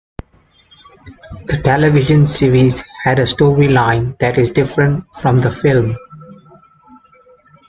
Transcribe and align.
The 1.45 1.61
television 1.63 2.25
series 2.25 2.81
had 3.03 3.19
a 3.19 3.25
storyline 3.25 4.17
that 4.17 4.39
is 4.39 4.51
different 4.51 5.05
from 5.13 5.37
the 5.37 5.51
film. 5.51 5.95